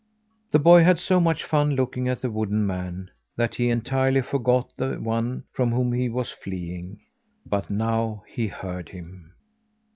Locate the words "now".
7.69-8.23